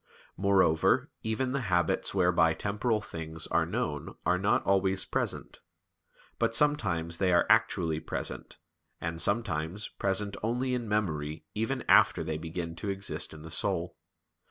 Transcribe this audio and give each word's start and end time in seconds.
Moreover 0.35 1.11
even 1.21 1.51
the 1.51 1.61
habits 1.69 2.11
whereby 2.11 2.53
temporal 2.55 3.01
things 3.01 3.45
are 3.45 3.67
known 3.67 4.15
are 4.25 4.39
not 4.39 4.65
always 4.65 5.05
present; 5.05 5.59
but 6.39 6.55
sometimes 6.55 7.17
they 7.17 7.31
are 7.31 7.45
actually 7.51 7.99
present, 7.99 8.57
and 8.99 9.21
sometimes 9.21 9.89
present 9.89 10.35
only 10.41 10.73
in 10.73 10.89
memory 10.89 11.45
even 11.53 11.83
after 11.87 12.23
they 12.23 12.39
begin 12.39 12.75
to 12.77 12.89
exist 12.89 13.31
in 13.31 13.43
the 13.43 13.51
soul. 13.51 13.95